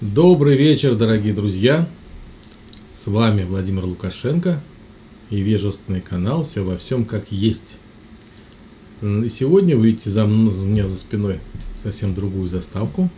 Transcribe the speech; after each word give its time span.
Добрый 0.00 0.56
вечер, 0.56 0.94
дорогие 0.94 1.34
друзья! 1.34 1.86
С 2.94 3.06
вами 3.06 3.42
Владимир 3.42 3.84
Лукашенко 3.84 4.62
и 5.28 5.42
вежественный 5.42 6.00
канал 6.00 6.42
«Все 6.44 6.64
во 6.64 6.78
всем 6.78 7.04
как 7.04 7.30
есть». 7.30 7.76
И 9.02 9.28
сегодня 9.28 9.76
вы 9.76 9.88
видите 9.88 10.08
за 10.08 10.24
мной, 10.24 10.54
у 10.54 10.64
меня 10.64 10.88
за 10.88 10.98
спиной 10.98 11.40
совсем 11.76 12.14
другую 12.14 12.48
заставку, 12.48 13.10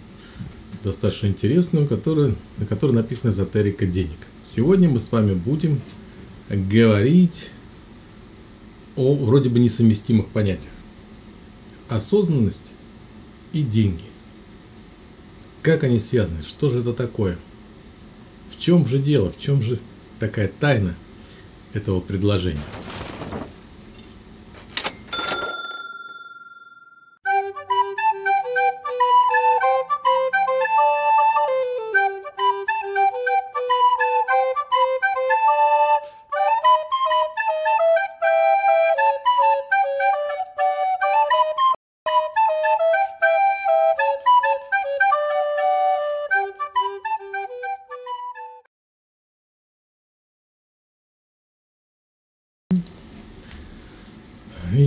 достаточно 0.83 1.29
интересную, 1.29 1.87
которая, 1.87 2.35
на 2.59 2.67
которой 2.67 2.97
написано 2.97 3.31
«Эзотерика 3.31 3.87
денег». 3.87 4.19
Сегодня 4.43 4.89
мы 4.89 4.99
с 4.99 5.13
вами 5.13 5.35
будем 5.35 5.81
говорить 6.49 7.51
о 8.97 9.15
вроде 9.15 9.51
бы 9.51 9.61
несовместимых 9.61 10.27
понятиях. 10.31 10.75
Осознанность 11.89 12.73
и 13.53 13.63
деньги. 13.63 14.12
Как 15.63 15.85
они 15.85 16.01
связаны? 16.01 16.43
Что 16.43 16.71
же 16.71 16.81
это 16.81 16.93
такое? 16.93 17.39
В 18.51 18.59
чем 18.59 18.87
же 18.87 18.99
дело? 18.99 19.31
В 19.31 19.39
чем 19.39 19.63
же 19.63 19.79
такая 20.19 20.49
тайна 20.49 20.97
этого 21.73 22.01
предложения? 22.01 22.61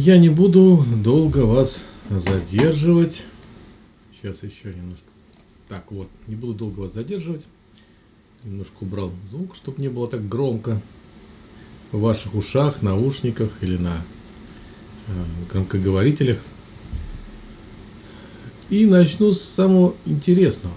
Я 0.05 0.19
не 0.19 0.29
буду 0.29 0.85
долго 1.03 1.47
вас 1.47 1.83
задерживать. 2.11 3.25
Сейчас 4.13 4.43
еще 4.43 4.71
немножко. 4.71 5.07
Так, 5.67 5.91
вот, 5.91 6.09
не 6.27 6.35
буду 6.35 6.53
долго 6.53 6.81
вас 6.81 6.93
задерживать. 6.93 7.47
Немножко 8.43 8.75
убрал 8.81 9.11
звук, 9.27 9.55
чтобы 9.55 9.81
не 9.81 9.89
было 9.89 10.07
так 10.07 10.29
громко 10.29 10.79
в 11.91 12.01
ваших 12.01 12.35
ушах, 12.35 12.83
наушниках 12.83 13.49
или 13.61 13.77
на 13.77 14.03
э, 15.07 15.11
громкоговорителях. 15.51 16.37
И 18.69 18.85
начну 18.85 19.33
с 19.33 19.41
самого 19.41 19.95
интересного. 20.05 20.75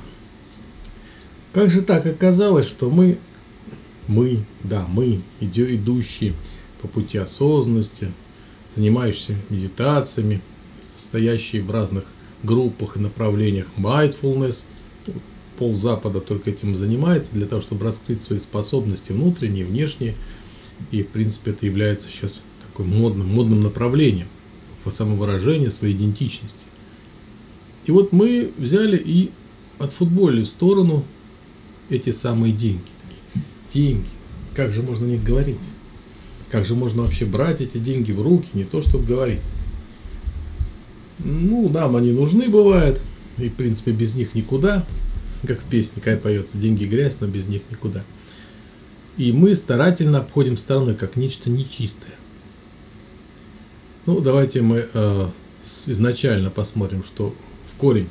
Как 1.52 1.70
же 1.70 1.82
так 1.82 2.06
оказалось, 2.06 2.66
что 2.66 2.88
мы, 2.88 3.18
мы, 4.06 4.46
да, 4.64 4.86
мы, 4.88 5.20
идущие 5.42 6.32
по 6.80 6.88
пути 6.88 7.18
осознанности, 7.18 8.10
занимающиеся 8.78 9.34
медитациями, 9.50 10.40
состоящие 10.80 11.62
в 11.62 11.70
разных 11.70 12.04
группах 12.44 12.96
и 12.96 13.00
направлениях 13.00 13.66
mindfulness. 13.76 14.64
Пол 15.58 15.74
Запада 15.74 16.20
только 16.20 16.50
этим 16.50 16.76
занимается 16.76 17.32
для 17.32 17.46
того, 17.46 17.60
чтобы 17.60 17.84
раскрыть 17.84 18.22
свои 18.22 18.38
способности 18.38 19.10
внутренние, 19.10 19.64
внешние. 19.64 20.14
И, 20.92 21.02
в 21.02 21.08
принципе, 21.08 21.50
это 21.50 21.66
является 21.66 22.08
сейчас 22.08 22.44
таким 22.64 22.96
модным, 22.96 23.26
модным 23.26 23.62
направлением 23.62 24.28
по 24.84 24.90
самовыражению 24.92 25.72
своей 25.72 25.96
идентичности. 25.96 26.66
И 27.86 27.90
вот 27.90 28.12
мы 28.12 28.52
взяли 28.56 28.96
и 28.96 29.32
отфутболили 29.80 30.44
в 30.44 30.48
сторону 30.48 31.04
эти 31.90 32.10
самые 32.10 32.52
деньги. 32.52 32.82
Деньги. 33.74 34.08
Как 34.54 34.72
же 34.72 34.82
можно 34.82 35.06
о 35.06 35.10
них 35.10 35.24
говорить? 35.24 35.58
Как 36.50 36.64
же 36.64 36.74
можно 36.74 37.02
вообще 37.02 37.26
брать 37.26 37.60
эти 37.60 37.78
деньги 37.78 38.12
в 38.12 38.22
руки, 38.22 38.48
не 38.54 38.64
то 38.64 38.80
чтобы 38.80 39.04
говорить. 39.04 39.42
Ну, 41.18 41.68
нам 41.68 41.96
они 41.96 42.12
нужны 42.12 42.48
бывают, 42.48 43.00
и 43.36 43.48
в 43.48 43.54
принципе 43.54 43.92
без 43.92 44.14
них 44.14 44.34
никуда, 44.34 44.86
как 45.46 45.60
в 45.60 45.64
песне 45.64 46.00
Кай 46.02 46.16
поется, 46.16 46.58
деньги 46.58 46.84
грязь, 46.84 47.18
но 47.20 47.26
без 47.26 47.46
них 47.46 47.62
никуда. 47.70 48.04
И 49.16 49.32
мы 49.32 49.54
старательно 49.54 50.18
обходим 50.18 50.56
стороной, 50.56 50.94
как 50.94 51.16
нечто 51.16 51.50
нечистое. 51.50 52.14
Ну, 54.06 54.20
давайте 54.20 54.62
мы 54.62 54.88
э, 54.92 55.28
изначально 55.86 56.50
посмотрим, 56.50 57.04
что 57.04 57.34
в 57.72 57.78
корень. 57.78 58.08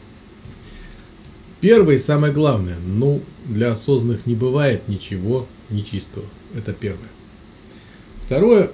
Первое 1.61 1.95
и 1.95 1.97
самое 1.97 2.31
главное, 2.31 2.77
ну, 2.85 3.23
для 3.45 3.71
осознанных 3.71 4.25
не 4.25 4.35
бывает 4.35 4.87
ничего 4.87 5.47
нечистого. 5.69 6.25
Это 6.55 6.73
первое. 6.73 7.09
Второе, 8.27 8.71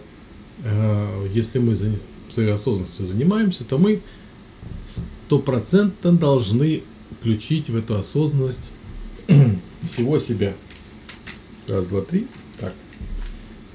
э, 0.63 1.27
если 1.31 1.59
мы 1.59 1.75
своей 1.75 2.49
осознанностью 2.49 3.05
занимаемся, 3.05 3.63
то 3.63 3.77
мы 3.77 4.01
стопроцентно 4.87 6.11
должны 6.13 6.81
включить 7.19 7.69
в 7.69 7.75
эту 7.75 7.95
осознанность 7.95 8.71
всего 9.83 10.17
себя. 10.17 10.55
Раз, 11.67 11.85
два, 11.85 12.01
три. 12.01 12.25
Так. 12.59 12.73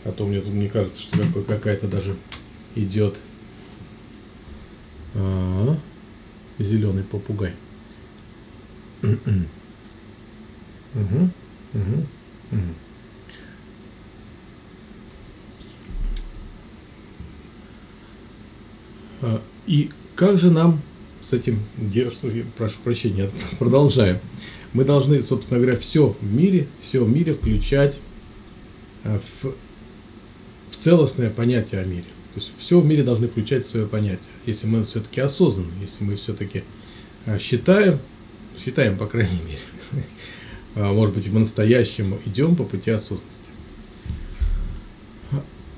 А 0.04 0.10
то 0.10 0.26
мне 0.26 0.40
тут 0.40 0.52
мне 0.52 0.68
кажется, 0.68 1.00
что 1.00 1.44
какая-то 1.44 1.86
даже 1.86 2.16
идет 2.74 3.20
а, 5.14 5.78
зеленый 6.58 7.04
попугай. 7.04 7.54
угу, 9.00 9.12
угу, 10.94 11.30
угу. 12.50 12.74
И 19.66 19.90
как 20.14 20.38
же 20.38 20.50
нам 20.50 20.80
с 21.22 21.32
этим 21.32 21.60
прошу 22.56 22.78
прощения, 22.82 23.30
продолжаем. 23.58 24.18
Мы 24.72 24.84
должны, 24.84 25.22
собственно 25.22 25.60
говоря, 25.60 25.78
все 25.78 26.16
в 26.20 26.32
мире, 26.32 26.68
все 26.80 27.02
в 27.04 27.08
мире 27.08 27.32
включать 27.32 28.00
а, 29.04 29.20
в, 29.42 29.54
в 30.70 30.76
целостное 30.76 31.30
понятие 31.30 31.80
о 31.80 31.84
мире. 31.84 32.04
То 32.34 32.40
есть 32.40 32.52
все 32.58 32.80
в 32.80 32.86
мире 32.86 33.02
должны 33.02 33.28
включать 33.28 33.64
в 33.64 33.68
свое 33.68 33.86
понятие. 33.86 34.28
Если 34.44 34.66
мы 34.66 34.84
все-таки 34.84 35.20
осознанны, 35.20 35.72
если 35.80 36.04
мы 36.04 36.16
все-таки 36.16 36.64
а, 37.26 37.38
считаем, 37.38 37.98
считаем, 38.62 38.98
по 38.98 39.06
крайней 39.06 39.40
мере, 39.46 40.04
может 40.94 41.14
быть, 41.14 41.30
по-настоящему 41.30 42.18
идем 42.26 42.56
по 42.56 42.64
пути 42.64 42.90
осознанности. 42.90 43.48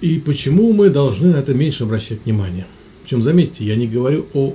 И 0.01 0.19
почему 0.19 0.73
мы 0.73 0.89
должны 0.89 1.33
на 1.33 1.37
это 1.37 1.55
меньше 1.55 1.85
обращать 1.85 2.25
внимание? 2.25 2.67
Причем, 3.11 3.25
заметьте, 3.25 3.65
я 3.65 3.75
не 3.75 3.89
говорю 3.89 4.29
о 4.35 4.55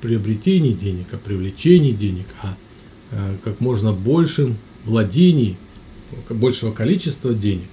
приобретении 0.00 0.72
денег, 0.72 1.12
о 1.12 1.16
привлечении 1.16 1.90
денег, 1.90 2.26
а, 2.40 2.56
а 3.10 3.36
как 3.42 3.58
можно 3.58 3.92
большем 3.92 4.58
владении, 4.84 5.58
большего 6.30 6.70
количества 6.70 7.34
денег. 7.34 7.66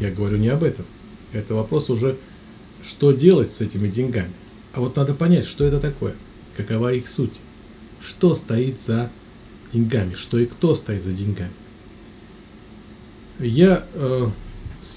Я 0.00 0.10
говорю 0.10 0.38
не 0.38 0.48
об 0.48 0.64
этом. 0.64 0.86
Это 1.30 1.54
вопрос 1.54 1.88
уже, 1.88 2.16
что 2.82 3.12
делать 3.12 3.52
с 3.52 3.60
этими 3.60 3.86
деньгами. 3.86 4.32
А 4.72 4.80
вот 4.80 4.96
надо 4.96 5.14
понять, 5.14 5.46
что 5.46 5.64
это 5.64 5.78
такое, 5.78 6.16
какова 6.56 6.92
их 6.92 7.06
суть, 7.06 7.34
что 8.00 8.34
стоит 8.34 8.80
за 8.80 9.12
деньгами, 9.72 10.14
что 10.14 10.40
и 10.40 10.46
кто 10.46 10.74
стоит 10.74 11.04
за 11.04 11.12
деньгами. 11.12 11.52
Я 13.38 13.86
э, 13.94 14.30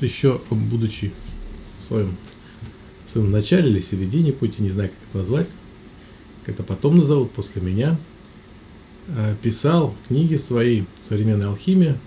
еще, 0.01 0.41
будучи 0.49 1.11
в 1.77 1.83
своем 1.83 2.17
в 3.09 3.11
своем 3.11 3.31
начале 3.31 3.71
или 3.71 3.79
середине 3.79 4.31
пути, 4.31 4.61
не 4.61 4.69
знаю, 4.69 4.89
как 4.89 4.99
это 5.09 5.17
назвать, 5.17 5.47
как 6.45 6.53
это 6.53 6.63
потом 6.63 6.97
назовут, 6.97 7.31
после 7.31 7.59
меня, 7.59 7.97
э, 9.07 9.35
писал 9.41 9.95
в 9.95 10.07
книге 10.09 10.37
своей 10.37 10.85
«Современная 11.01 11.47
алхимия», 11.47 11.97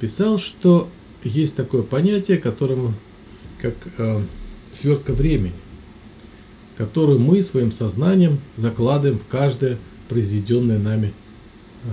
писал, 0.00 0.38
что 0.38 0.88
есть 1.22 1.54
такое 1.54 1.82
понятие, 1.82 2.38
которому 2.38 2.92
как 3.60 3.74
э, 3.98 4.20
свертка 4.72 5.12
времени, 5.12 5.54
которую 6.76 7.20
мы 7.20 7.40
своим 7.42 7.70
сознанием 7.70 8.40
закладываем 8.56 9.20
в 9.20 9.26
каждое 9.28 9.78
произведенное 10.08 10.80
нами 10.80 11.12
э, 11.84 11.90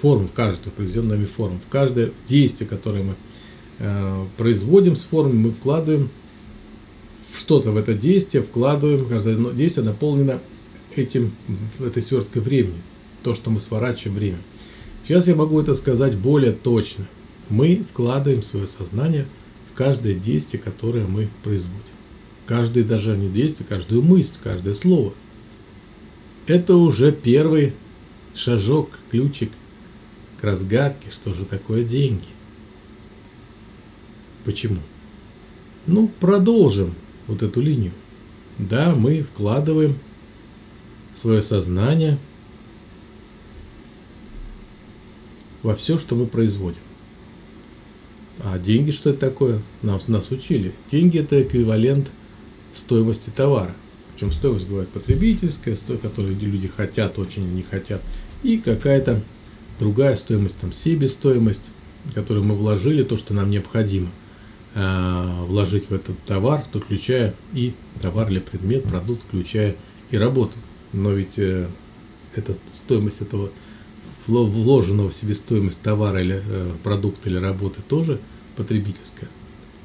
форму, 0.00 0.28
в 0.28 0.32
каждую 0.32 0.72
произведенную 0.72 1.18
нами 1.18 1.26
форму, 1.26 1.60
в 1.66 1.70
каждое 1.70 2.12
действие, 2.26 2.66
которое 2.66 3.04
мы 3.04 3.14
э, 3.80 4.24
производим 4.38 4.96
с 4.96 5.02
формой, 5.02 5.34
мы 5.34 5.50
вкладываем 5.50 6.08
что-то 7.36 7.72
в 7.72 7.76
это 7.76 7.94
действие 7.94 8.42
вкладываем, 8.42 9.06
каждое 9.06 9.36
действие 9.52 9.84
наполнено 9.84 10.40
этим, 10.94 11.32
этой 11.80 12.02
сверткой 12.02 12.42
времени, 12.42 12.80
то, 13.22 13.34
что 13.34 13.50
мы 13.50 13.60
сворачиваем 13.60 14.18
время. 14.18 14.38
Сейчас 15.04 15.28
я 15.28 15.34
могу 15.34 15.60
это 15.60 15.74
сказать 15.74 16.16
более 16.16 16.52
точно. 16.52 17.06
Мы 17.48 17.84
вкладываем 17.90 18.42
свое 18.42 18.66
сознание 18.66 19.26
в 19.70 19.76
каждое 19.76 20.14
действие, 20.14 20.62
которое 20.62 21.06
мы 21.06 21.28
производим. 21.42 21.82
Каждое 22.46 22.84
даже 22.84 23.16
не 23.16 23.28
действие, 23.28 23.66
каждую 23.68 24.02
мысль, 24.02 24.36
каждое 24.42 24.74
слово. 24.74 25.12
Это 26.46 26.76
уже 26.76 27.12
первый 27.12 27.74
шажок, 28.34 28.90
ключик 29.10 29.52
к 30.40 30.44
разгадке, 30.44 31.10
что 31.10 31.34
же 31.34 31.44
такое 31.44 31.84
деньги. 31.84 32.28
Почему? 34.44 34.78
Ну, 35.86 36.10
продолжим 36.20 36.94
вот 37.28 37.42
эту 37.42 37.60
линию. 37.60 37.92
Да, 38.58 38.94
мы 38.96 39.22
вкладываем 39.22 39.96
свое 41.14 41.40
сознание 41.42 42.18
во 45.62 45.76
все, 45.76 45.98
что 45.98 46.16
мы 46.16 46.26
производим. 46.26 46.80
А 48.40 48.58
деньги 48.58 48.90
что 48.90 49.10
это 49.10 49.20
такое? 49.20 49.62
Нас, 49.82 50.08
нас 50.08 50.30
учили. 50.30 50.72
Деньги 50.90 51.18
это 51.18 51.40
эквивалент 51.42 52.10
стоимости 52.72 53.30
товара. 53.30 53.74
Причем 54.14 54.32
стоимость 54.32 54.66
бывает 54.66 54.88
потребительская, 54.88 55.76
стоимость, 55.76 56.02
которую 56.02 56.38
люди 56.38 56.68
хотят, 56.68 57.18
очень 57.18 57.52
не 57.54 57.62
хотят. 57.62 58.00
И 58.42 58.58
какая-то 58.58 59.22
другая 59.78 60.16
стоимость, 60.16 60.58
там 60.58 60.72
себестоимость, 60.72 61.72
которую 62.14 62.44
мы 62.44 62.54
вложили, 62.54 63.02
то, 63.02 63.16
что 63.16 63.34
нам 63.34 63.50
необходимо 63.50 64.10
вложить 64.80 65.90
в 65.90 65.94
этот 65.94 66.16
товар, 66.24 66.64
то 66.70 66.78
включая 66.80 67.34
и 67.52 67.74
товар 68.00 68.30
или 68.30 68.38
предмет, 68.38 68.84
продукт, 68.84 69.22
включая 69.26 69.74
и 70.10 70.16
работу. 70.16 70.56
Но 70.92 71.12
ведь 71.12 71.38
э, 71.38 71.68
это 72.34 72.54
стоимость 72.72 73.20
этого 73.20 73.50
вложенного 74.26 75.08
в 75.08 75.14
себестоимость 75.14 75.82
товара 75.82 76.20
или 76.22 76.42
э, 76.44 76.72
продукта 76.82 77.28
или 77.28 77.38
работы 77.38 77.80
тоже 77.82 78.20
потребительская. 78.56 79.28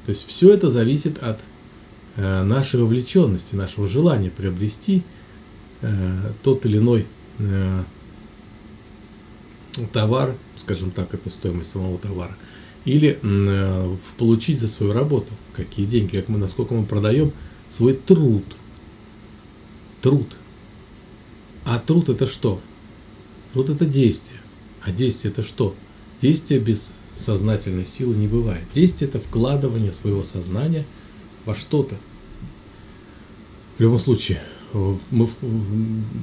То 0.04 0.10
есть 0.10 0.26
все 0.26 0.52
это 0.52 0.70
зависит 0.70 1.18
от 1.22 1.40
э, 2.16 2.42
нашей 2.42 2.80
вовлеченности, 2.80 3.54
нашего 3.54 3.86
желания 3.86 4.30
приобрести 4.30 5.02
э, 5.80 6.32
тот 6.42 6.66
или 6.66 6.78
иной 6.78 7.06
э, 7.38 7.82
товар, 9.92 10.34
скажем 10.56 10.90
так, 10.90 11.14
это 11.14 11.30
стоимость 11.30 11.70
самого 11.70 11.98
товара, 11.98 12.36
или 12.84 13.18
э, 13.22 13.96
получить 14.18 14.60
за 14.60 14.68
свою 14.68 14.92
работу 14.92 15.28
какие 15.54 15.86
деньги, 15.86 16.16
как 16.16 16.28
мы, 16.28 16.38
насколько 16.38 16.74
мы 16.74 16.84
продаем 16.84 17.32
свой 17.68 17.94
труд. 17.94 18.44
Труд. 20.02 20.36
А 21.64 21.78
труд 21.78 22.08
это 22.08 22.26
что? 22.26 22.60
Труд 23.52 23.70
это 23.70 23.86
действие. 23.86 24.40
А 24.82 24.90
действие 24.90 25.32
это 25.32 25.42
что? 25.42 25.74
Действие 26.20 26.60
без 26.60 26.92
сознательной 27.16 27.86
силы 27.86 28.14
не 28.14 28.28
бывает. 28.28 28.64
Действие 28.74 29.08
это 29.08 29.20
вкладывание 29.20 29.92
своего 29.92 30.22
сознания 30.24 30.84
во 31.44 31.54
что-то. 31.54 31.96
В 33.78 33.80
любом 33.80 33.98
случае, 33.98 34.42
мы 34.72 35.28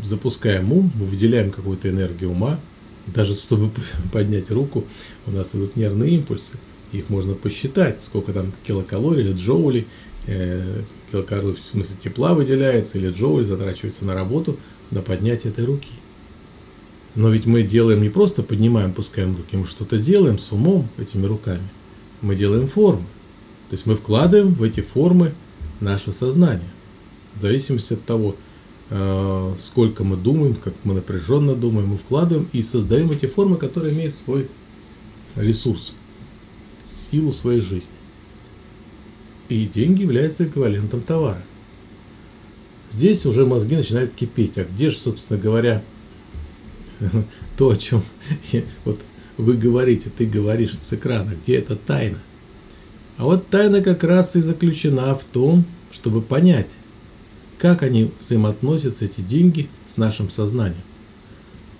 запускаем 0.03 0.71
ум, 0.71 0.91
мы 0.95 1.05
выделяем 1.05 1.51
какую-то 1.51 1.89
энергию 1.89 2.31
ума, 2.31 2.59
даже 3.07 3.33
чтобы 3.33 3.71
поднять 4.11 4.51
руку, 4.51 4.85
у 5.27 5.31
нас 5.31 5.55
идут 5.55 5.75
нервные 5.75 6.15
импульсы. 6.15 6.57
Их 6.91 7.09
можно 7.09 7.35
посчитать, 7.35 8.03
сколько 8.03 8.33
там 8.33 8.51
килокалорий 8.65 9.23
или 9.23 9.33
джоулей, 9.33 9.87
э, 10.27 10.81
килокалорий 11.11 11.55
в 11.55 11.59
смысле 11.59 11.95
тепла 11.99 12.33
выделяется, 12.33 12.97
или 12.97 13.09
джоуль 13.09 13.45
затрачивается 13.45 14.05
на 14.05 14.13
работу, 14.13 14.57
на 14.91 15.01
поднятие 15.01 15.53
этой 15.53 15.65
руки. 15.65 15.89
Но 17.15 17.29
ведь 17.29 17.45
мы 17.45 17.63
делаем 17.63 18.01
не 18.01 18.09
просто 18.09 18.43
поднимаем, 18.43 18.93
пускаем 18.93 19.35
руки, 19.35 19.57
мы 19.57 19.67
что-то 19.67 19.97
делаем 19.97 20.39
с 20.39 20.51
умом 20.51 20.87
этими 20.97 21.25
руками. 21.25 21.67
Мы 22.21 22.35
делаем 22.35 22.67
формы. 22.67 23.05
То 23.69 23.75
есть 23.75 23.85
мы 23.85 23.95
вкладываем 23.95 24.53
в 24.53 24.63
эти 24.63 24.81
формы 24.81 25.33
наше 25.79 26.11
сознание. 26.11 26.69
В 27.35 27.41
зависимости 27.41 27.93
от 27.93 28.03
того, 28.05 28.35
сколько 29.57 30.03
мы 30.03 30.17
думаем, 30.17 30.55
как 30.55 30.73
мы 30.83 30.93
напряженно 30.93 31.55
думаем, 31.55 31.87
мы 31.87 31.97
вкладываем 31.97 32.49
и 32.51 32.61
создаем 32.61 33.09
эти 33.11 33.25
формы, 33.25 33.55
которые 33.55 33.93
имеют 33.93 34.13
свой 34.15 34.49
ресурс, 35.37 35.93
силу 36.83 37.31
своей 37.31 37.61
жизни. 37.61 37.89
И 39.47 39.65
деньги 39.65 40.01
являются 40.01 40.45
эквивалентом 40.45 41.01
товара. 41.01 41.41
Здесь 42.91 43.25
уже 43.25 43.45
мозги 43.45 43.77
начинают 43.77 44.13
кипеть. 44.13 44.57
А 44.57 44.65
где 44.65 44.89
же, 44.89 44.97
собственно 44.97 45.39
говоря, 45.39 45.83
то, 47.57 47.69
о 47.69 47.75
чем 47.77 48.03
вот 48.83 48.99
вы 49.37 49.53
говорите, 49.53 50.09
ты 50.09 50.25
говоришь 50.25 50.77
с 50.77 50.93
экрана, 50.93 51.31
где 51.31 51.55
эта 51.55 51.75
тайна? 51.75 52.19
А 53.17 53.23
вот 53.25 53.47
тайна 53.47 53.81
как 53.81 54.03
раз 54.03 54.35
и 54.35 54.41
заключена 54.41 55.15
в 55.15 55.23
том, 55.23 55.63
чтобы 55.91 56.21
понять, 56.21 56.77
как 57.61 57.83
они 57.83 58.09
взаимоотносятся, 58.19 59.05
эти 59.05 59.21
деньги, 59.21 59.69
с 59.85 59.97
нашим 59.97 60.31
сознанием. 60.31 60.81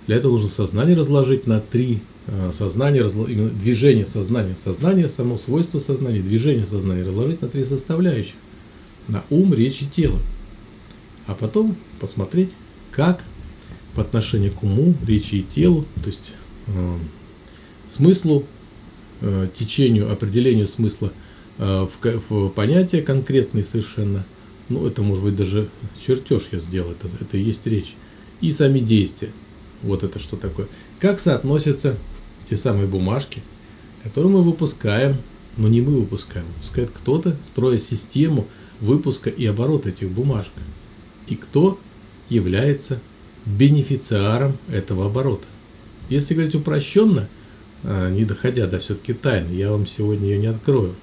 Для 0.06 0.14
этого 0.14 0.30
нужно 0.30 0.48
сознание 0.48 0.94
разложить 0.94 1.48
на 1.48 1.58
три 1.58 2.02
э, 2.28 2.52
сознания, 2.52 3.00
именно 3.00 3.50
движение 3.50 4.06
сознания. 4.06 4.56
Сознание, 4.56 5.08
само 5.08 5.36
свойство 5.38 5.80
сознания, 5.80 6.20
движение 6.20 6.66
сознания 6.66 7.02
разложить 7.02 7.42
на 7.42 7.48
три 7.48 7.64
составляющих. 7.64 8.36
На 9.08 9.24
ум, 9.28 9.54
речь 9.54 9.82
и 9.82 9.88
тело. 9.88 10.20
А 11.26 11.34
потом 11.34 11.76
посмотреть, 11.98 12.54
как 12.92 13.24
по 13.96 14.02
отношению 14.02 14.52
к 14.52 14.62
уму, 14.62 14.94
речи 15.04 15.34
и 15.34 15.42
телу, 15.42 15.84
то 16.00 16.06
есть 16.06 16.34
э, 16.68 16.98
смыслу, 17.88 18.46
э, 19.20 19.48
течению, 19.52 20.12
определению 20.12 20.68
смысла 20.68 21.12
э, 21.58 21.86
в, 21.86 22.30
в 22.30 22.50
понятие 22.50 23.02
конкретное 23.02 23.64
совершенно. 23.64 24.24
Ну, 24.68 24.86
это 24.86 25.02
может 25.02 25.24
быть 25.24 25.36
даже 25.36 25.68
чертеж 26.06 26.48
я 26.52 26.58
сделал, 26.58 26.92
это, 26.92 27.08
это 27.20 27.36
и 27.36 27.42
есть 27.42 27.66
речь. 27.66 27.94
И 28.40 28.50
сами 28.52 28.78
действия. 28.80 29.30
Вот 29.82 30.04
это 30.04 30.18
что 30.18 30.36
такое. 30.36 30.68
Как 31.00 31.20
соотносятся 31.20 31.96
те 32.48 32.56
самые 32.56 32.86
бумажки, 32.86 33.42
которые 34.02 34.32
мы 34.32 34.42
выпускаем, 34.42 35.16
но 35.56 35.68
не 35.68 35.80
мы 35.80 36.00
выпускаем, 36.00 36.46
выпускает 36.54 36.90
кто-то, 36.90 37.36
строя 37.42 37.78
систему 37.78 38.46
выпуска 38.80 39.30
и 39.30 39.44
оборота 39.46 39.90
этих 39.90 40.10
бумажек. 40.10 40.52
И 41.28 41.36
кто 41.36 41.78
является 42.28 43.00
бенефициаром 43.46 44.56
этого 44.68 45.06
оборота. 45.06 45.46
Если 46.08 46.34
говорить 46.34 46.54
упрощенно, 46.54 47.28
а, 47.82 48.10
не 48.10 48.24
доходя 48.24 48.66
до 48.66 48.78
все-таки 48.78 49.12
тайны, 49.12 49.52
я 49.52 49.70
вам 49.70 49.86
сегодня 49.86 50.28
ее 50.28 50.38
не 50.38 50.46
открою. 50.46 50.94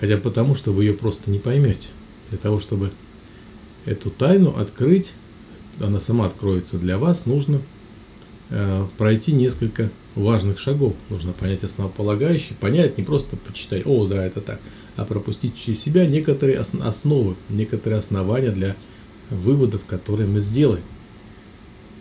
Хотя 0.00 0.18
потому, 0.18 0.54
что 0.54 0.72
вы 0.72 0.84
ее 0.84 0.94
просто 0.94 1.30
не 1.30 1.38
поймете. 1.38 1.88
Для 2.32 2.40
того, 2.40 2.58
чтобы 2.58 2.90
эту 3.84 4.10
тайну 4.10 4.56
открыть, 4.56 5.12
она 5.80 6.00
сама 6.00 6.26
откроется 6.26 6.78
для 6.78 6.98
вас, 6.98 7.26
нужно 7.26 7.62
э, 8.50 8.86
пройти 8.98 9.32
несколько 9.32 9.90
важных 10.16 10.58
шагов. 10.58 10.94
Нужно 11.10 11.32
понять 11.32 11.62
основополагающие, 11.62 12.56
понять, 12.58 12.98
не 12.98 13.04
просто 13.04 13.36
почитать, 13.36 13.86
о, 13.86 14.06
да, 14.06 14.24
это 14.24 14.40
так, 14.40 14.60
а 14.96 15.04
пропустить 15.04 15.56
через 15.56 15.80
себя 15.80 16.06
некоторые 16.06 16.58
основы, 16.58 17.36
некоторые 17.48 18.00
основания 18.00 18.50
для 18.50 18.74
выводов, 19.30 19.82
которые 19.86 20.28
мы 20.28 20.40
сделаем 20.40 20.82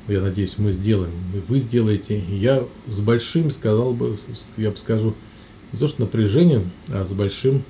я 0.07 0.21
надеюсь, 0.21 0.55
мы 0.57 0.71
сделаем, 0.71 1.11
вы 1.47 1.59
сделаете. 1.59 2.19
Я 2.19 2.65
с 2.87 2.99
большим, 3.01 3.51
сказал 3.51 3.93
бы, 3.93 4.17
я 4.57 4.71
бы 4.71 4.77
скажу, 4.77 5.13
не 5.71 5.79
то 5.79 5.87
что 5.87 6.01
напряжением, 6.01 6.71
а 6.89 7.05
с 7.05 7.13
большим 7.13 7.63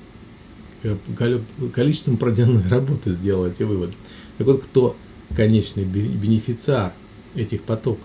количеством 1.74 2.18
проделанной 2.18 2.68
работы 2.68 3.12
сделал 3.12 3.46
эти 3.46 3.64
выводы. 3.64 3.94
Так 4.38 4.48
вот, 4.48 4.64
кто 4.64 4.96
конечный 5.36 5.84
бенефициар 5.84 6.94
этих 7.36 7.64
потоков? 7.64 8.04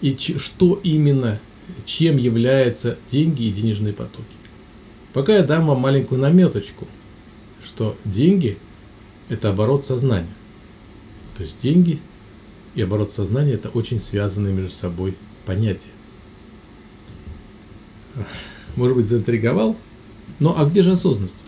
И 0.00 0.16
что 0.16 0.80
именно, 0.82 1.40
чем 1.84 2.16
являются 2.16 2.98
деньги 3.10 3.44
и 3.44 3.52
денежные 3.52 3.92
потоки? 3.92 4.24
Пока 5.12 5.36
я 5.36 5.42
дам 5.42 5.66
вам 5.66 5.80
маленькую 5.80 6.20
наметочку, 6.20 6.88
что 7.62 7.96
деньги– 8.04 8.58
это 9.28 9.50
оборот 9.50 9.84
сознания. 9.84 10.34
То 11.36 11.42
есть 11.42 11.60
деньги– 11.62 12.00
и 12.74 12.82
оборот 12.82 13.12
сознания– 13.12 13.52
это 13.54 13.68
очень 13.68 14.00
связанные 14.00 14.54
между 14.54 14.72
собой 14.72 15.16
понятия. 15.44 15.90
Может 18.76 18.96
быть, 18.96 19.06
заинтриговал? 19.06 19.76
Но 20.38 20.58
а 20.58 20.64
где 20.64 20.82
же 20.82 20.92
осознанность? 20.92 21.44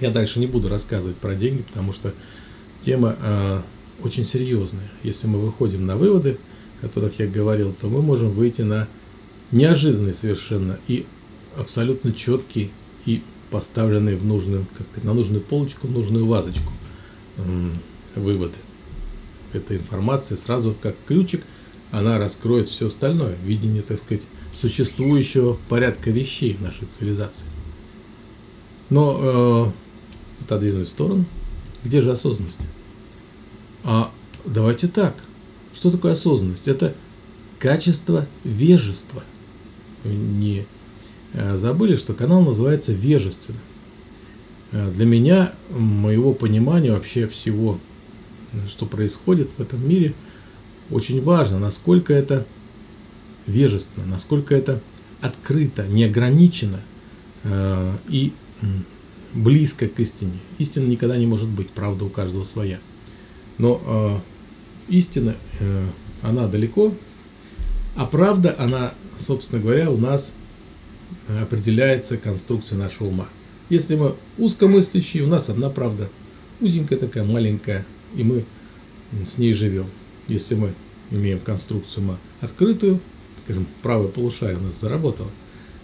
Я 0.00 0.10
дальше 0.10 0.40
не 0.40 0.46
буду 0.46 0.68
рассказывать 0.68 1.16
про 1.16 1.34
деньги, 1.34 1.62
потому 1.62 1.92
что 1.92 2.14
тема 2.80 3.16
э, 3.20 3.60
очень 4.02 4.24
серьезная. 4.24 4.90
Если 5.02 5.26
мы 5.26 5.38
выходим 5.38 5.84
на 5.86 5.96
выводы, 5.96 6.38
о 6.78 6.86
которых 6.86 7.18
я 7.18 7.26
говорил, 7.26 7.74
то 7.78 7.88
мы 7.88 8.00
можем 8.02 8.30
выйти 8.30 8.62
на 8.62 8.88
неожиданный 9.50 10.14
совершенно 10.14 10.78
и 10.88 11.06
абсолютно 11.56 12.12
четкий 12.12 12.70
и 13.04 13.22
поставленные 13.50 14.16
в 14.16 14.24
нужную, 14.24 14.66
как 14.78 15.04
на 15.04 15.12
нужную 15.12 15.42
полочку, 15.42 15.88
нужную 15.88 16.26
вазочку 16.26 16.72
э, 17.36 17.70
выводы 18.14 18.56
эта 19.52 19.76
информация 19.76 20.36
сразу 20.36 20.74
как 20.80 20.94
ключик, 21.06 21.42
она 21.90 22.18
раскроет 22.18 22.68
все 22.68 22.86
остальное, 22.86 23.36
видение, 23.44 23.82
так 23.82 23.98
сказать, 23.98 24.26
существующего 24.52 25.58
порядка 25.68 26.10
вещей 26.10 26.54
в 26.54 26.62
нашей 26.62 26.86
цивилизации. 26.86 27.46
Но 28.90 29.18
э, 29.20 29.72
отодвинуть 30.50 30.88
в 30.88 30.90
сторону, 30.90 31.24
где 31.84 32.00
же 32.00 32.10
осознанность? 32.10 32.60
А 33.84 34.10
давайте 34.44 34.88
так. 34.88 35.14
Что 35.72 35.90
такое 35.90 36.12
осознанность? 36.12 36.66
Это 36.66 36.94
качество 37.58 38.26
вежества. 38.42 39.22
не 40.04 40.66
э, 41.32 41.56
забыли, 41.56 41.94
что 41.94 42.14
канал 42.14 42.42
называется 42.42 42.92
«Вежественно». 42.92 43.58
Э, 44.72 44.90
для 44.90 45.06
меня, 45.06 45.52
моего 45.70 46.34
понимания 46.34 46.92
вообще 46.92 47.28
всего, 47.28 47.78
что 48.68 48.86
происходит 48.86 49.52
в 49.56 49.60
этом 49.60 49.86
мире, 49.88 50.14
очень 50.90 51.22
важно, 51.22 51.58
насколько 51.58 52.12
это 52.12 52.46
вежественно, 53.46 54.06
насколько 54.06 54.54
это 54.54 54.80
открыто, 55.20 55.86
неограничено 55.86 56.80
э, 57.44 57.96
и 58.08 58.32
близко 59.34 59.88
к 59.88 59.98
истине. 60.00 60.38
Истина 60.58 60.86
никогда 60.86 61.16
не 61.16 61.26
может 61.26 61.48
быть, 61.48 61.70
правда 61.70 62.04
у 62.04 62.08
каждого 62.08 62.44
своя. 62.44 62.78
Но 63.58 63.80
э, 64.88 64.92
истина, 64.92 65.36
э, 65.58 65.86
она 66.22 66.48
далеко, 66.48 66.94
а 67.94 68.06
правда, 68.06 68.54
она, 68.58 68.94
собственно 69.18 69.60
говоря, 69.60 69.90
у 69.90 69.98
нас 69.98 70.34
определяется 71.28 72.16
конструкцией 72.16 72.80
нашего 72.80 73.08
ума. 73.08 73.28
Если 73.68 73.94
мы 73.96 74.16
узкомыслящие, 74.38 75.22
у 75.24 75.26
нас 75.26 75.48
одна 75.48 75.70
правда, 75.70 76.08
узенькая 76.60 76.98
такая, 76.98 77.24
маленькая, 77.24 77.84
и 78.16 78.24
мы 78.24 78.44
с 79.26 79.38
ней 79.38 79.52
живем. 79.52 79.86
Если 80.28 80.54
мы 80.54 80.74
имеем 81.10 81.40
конструкцию 81.40 82.04
ума 82.04 82.18
открытую, 82.40 83.00
скажем, 83.44 83.66
правое 83.82 84.08
полушарие 84.08 84.58
у 84.58 84.62
нас 84.62 84.80
заработало 84.80 85.30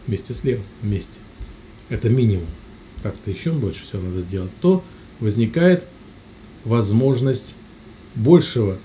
вместе 0.07 0.35
с 0.35 0.45
левым, 0.45 0.65
вместе. 0.83 1.19
Это 1.89 2.09
минимум. 2.09 2.47
Так-то 3.07 3.31
еще 3.31 3.53
больше 3.53 3.85
всего 3.85 4.03
надо 4.03 4.21
сделать. 4.21 4.51
То 4.61 4.83
возникает 5.21 5.87
возможность 6.65 7.55
большего 8.17 8.79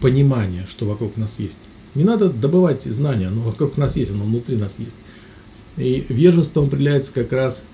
понимания, 0.00 0.68
что 0.70 0.86
вокруг 0.86 1.16
нас 1.16 1.40
есть. 1.40 1.58
Не 1.96 2.04
надо 2.04 2.30
добывать 2.30 2.84
знания, 2.84 3.26
оно 3.26 3.42
вокруг 3.42 3.76
нас 3.76 3.96
есть, 3.96 4.12
оно 4.12 4.22
внутри 4.22 4.56
нас 4.56 4.78
есть. 4.78 4.94
И 5.76 6.06
вежеством 6.08 6.66
определяется 6.66 7.12
как 7.12 7.32
раз 7.32 7.66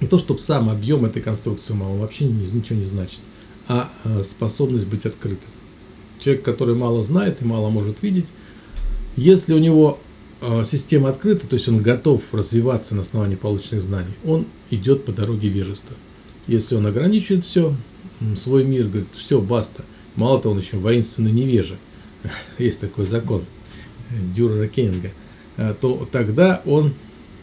не 0.00 0.08
то, 0.08 0.18
чтобы 0.18 0.40
сам 0.40 0.68
объем 0.68 1.04
этой 1.04 1.22
конструкции 1.22 1.72
он 1.74 2.00
вообще 2.00 2.24
ничего 2.24 2.80
не 2.80 2.84
значит, 2.84 3.20
а, 3.68 3.92
а 4.02 4.24
способность 4.24 4.88
быть 4.88 5.06
открытым. 5.06 5.50
Человек, 6.18 6.44
который 6.44 6.74
мало 6.74 7.00
знает 7.04 7.42
и 7.42 7.44
мало 7.44 7.68
может 7.68 8.02
видеть, 8.02 8.26
если 9.14 9.54
у 9.54 9.58
него 9.58 10.00
система 10.64 11.08
открыта, 11.08 11.46
то 11.48 11.54
есть 11.54 11.68
он 11.68 11.78
готов 11.78 12.22
развиваться 12.32 12.94
на 12.94 13.00
основании 13.00 13.36
полученных 13.36 13.82
знаний, 13.82 14.12
он 14.24 14.46
идет 14.70 15.04
по 15.04 15.12
дороге 15.12 15.48
вежества. 15.48 15.96
Если 16.46 16.74
он 16.74 16.86
ограничивает 16.86 17.44
все, 17.44 17.74
свой 18.36 18.64
мир, 18.64 18.86
говорит, 18.86 19.08
все, 19.12 19.40
баста. 19.40 19.84
Мало 20.16 20.40
того, 20.40 20.54
он 20.54 20.60
еще 20.60 20.76
воинственный 20.78 21.32
невежа. 21.32 21.76
Есть 22.58 22.80
такой 22.80 23.06
закон 23.06 23.44
Дюрера 24.34 24.66
Кеннинга. 24.66 25.10
А, 25.56 25.74
то 25.74 26.08
тогда 26.10 26.62
он 26.64 26.94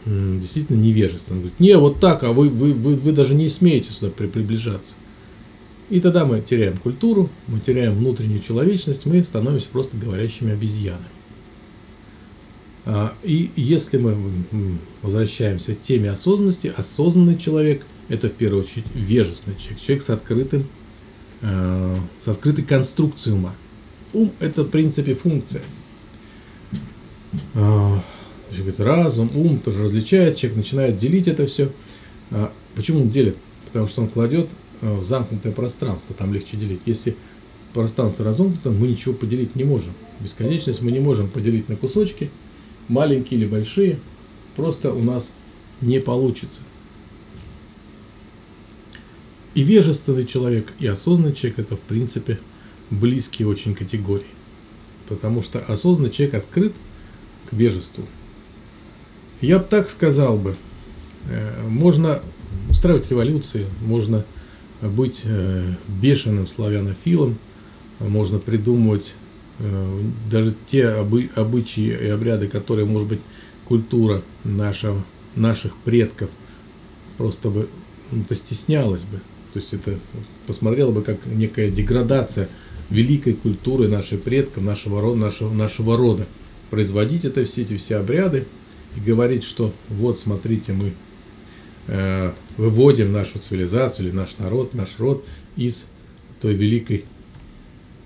действительно 0.06 0.80
невежественно. 0.80 1.36
Он 1.36 1.42
говорит, 1.42 1.60
не, 1.60 1.76
вот 1.76 2.00
так, 2.00 2.22
а 2.22 2.32
вы, 2.32 2.48
вы, 2.48 2.72
вы, 2.72 2.94
вы 2.94 3.12
даже 3.12 3.34
не 3.34 3.48
смеете 3.48 3.90
сюда 3.90 4.10
при, 4.10 4.26
приближаться. 4.26 4.94
И 5.90 6.00
тогда 6.00 6.24
мы 6.24 6.40
теряем 6.40 6.76
культуру, 6.78 7.30
мы 7.46 7.60
теряем 7.60 7.94
внутреннюю 7.94 8.40
человечность, 8.40 9.06
мы 9.06 9.22
становимся 9.22 9.68
просто 9.68 9.96
говорящими 9.96 10.52
обезьянами. 10.52 11.04
А, 12.86 13.14
и 13.24 13.50
если 13.56 13.98
мы 13.98 14.16
возвращаемся 15.02 15.74
к 15.74 15.82
теме 15.82 16.10
осознанности, 16.10 16.72
осознанный 16.74 17.36
человек– 17.36 17.84
это 18.08 18.28
в 18.28 18.32
первую 18.32 18.62
очередь 18.62 18.86
вежественный 18.94 19.58
человек, 19.58 19.80
человек 19.80 20.02
с 20.02 20.10
открытым, 20.10 20.68
э, 21.42 21.96
с 22.20 22.28
открытой 22.28 22.64
конструкцией 22.64 23.36
ума. 23.36 23.54
Ум– 24.12 24.30
это 24.38 24.62
в 24.62 24.70
принципе 24.70 25.16
функция. 25.16 25.62
А, 27.54 28.00
говорит, 28.56 28.78
разум, 28.78 29.32
ум 29.34 29.58
тоже 29.58 29.82
различает, 29.82 30.36
человек 30.36 30.56
начинает 30.58 30.96
делить 30.96 31.26
это 31.26 31.48
все. 31.48 31.72
А, 32.30 32.52
почему 32.76 33.00
он 33.00 33.10
делит? 33.10 33.36
Потому 33.64 33.88
что 33.88 34.02
он 34.02 34.08
кладет 34.08 34.48
э, 34.80 34.96
в 34.96 35.02
замкнутое 35.02 35.52
пространство, 35.52 36.14
там 36.14 36.32
легче 36.32 36.56
делить. 36.56 36.82
Если 36.86 37.16
пространство 37.74 38.24
разомкнуто, 38.24 38.70
мы 38.70 38.86
ничего 38.86 39.12
поделить 39.12 39.56
не 39.56 39.64
можем. 39.64 39.92
Бесконечность 40.20 40.82
мы 40.82 40.92
не 40.92 41.00
можем 41.00 41.28
поделить 41.28 41.68
на 41.68 41.74
кусочки, 41.74 42.30
маленькие 42.88 43.40
или 43.40 43.46
большие, 43.46 43.98
просто 44.54 44.92
у 44.92 45.02
нас 45.02 45.32
не 45.80 46.00
получится. 46.00 46.62
И 49.54 49.62
вежественный 49.62 50.26
человек, 50.26 50.72
и 50.78 50.86
осознанный 50.86 51.34
человек– 51.34 51.58
это, 51.60 51.76
в 51.76 51.80
принципе, 51.80 52.38
близкие 52.90 53.48
очень 53.48 53.74
категории. 53.74 54.26
Потому 55.08 55.42
что 55.42 55.60
осознанный 55.60 56.10
человек 56.10 56.34
открыт 56.34 56.74
к 57.48 57.52
вежеству. 57.52 58.04
Я 59.40 59.58
бы 59.58 59.64
так 59.64 59.88
сказал 59.88 60.36
бы. 60.36 60.56
Э, 61.30 61.66
можно 61.66 62.22
устраивать 62.68 63.10
революции, 63.10 63.66
можно 63.80 64.24
быть 64.82 65.22
э, 65.24 65.74
бешеным 65.88 66.46
славянофилом, 66.46 67.38
можно 67.98 68.38
придумывать 68.38 69.14
даже 70.30 70.54
те 70.66 70.88
обы, 70.88 71.30
обычаи 71.34 71.86
и 71.86 72.08
обряды, 72.08 72.48
которые, 72.48 72.86
может 72.86 73.08
быть, 73.08 73.20
культура 73.64 74.22
нашего, 74.44 75.04
наших 75.34 75.76
предков 75.78 76.30
просто 77.16 77.50
бы 77.50 77.68
постеснялась 78.28 79.02
бы. 79.02 79.18
То 79.52 79.60
есть 79.60 79.72
это 79.72 79.98
посмотрела 80.46 80.92
бы 80.92 81.02
как 81.02 81.24
некая 81.26 81.70
деградация 81.70 82.48
великой 82.90 83.34
культуры 83.34 83.88
наших 83.88 84.22
предков, 84.22 84.62
нашего 84.62 85.00
рода, 85.00 85.18
нашего, 85.18 85.52
нашего 85.52 85.96
рода. 85.96 86.26
Производить 86.70 87.24
это 87.24 87.44
все 87.44 87.62
эти 87.62 87.76
все 87.76 87.96
обряды, 87.96 88.46
и 88.96 89.00
говорить, 89.00 89.44
что 89.44 89.72
вот 89.88 90.18
смотрите, 90.18 90.72
мы 90.72 90.92
э, 91.86 92.32
выводим 92.56 93.12
нашу 93.12 93.38
цивилизацию 93.38 94.08
или 94.08 94.14
наш 94.14 94.38
народ, 94.38 94.74
наш 94.74 94.98
род 94.98 95.24
из 95.56 95.90
той 96.40 96.54
великой, 96.54 97.04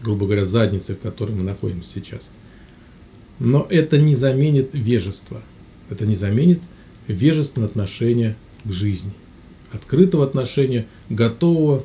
грубо 0.00 0.26
говоря, 0.26 0.44
задницы, 0.44 0.94
в 0.94 1.00
которой 1.00 1.32
мы 1.32 1.42
находимся 1.42 1.94
сейчас. 1.94 2.30
Но 3.38 3.66
это 3.70 3.98
не 3.98 4.14
заменит 4.14 4.70
вежество. 4.72 5.42
Это 5.88 6.06
не 6.06 6.14
заменит 6.14 6.60
вежественное 7.06 7.68
отношение 7.68 8.36
к 8.64 8.70
жизни. 8.70 9.12
Открытого 9.72 10.24
отношения, 10.24 10.86
готового 11.08 11.84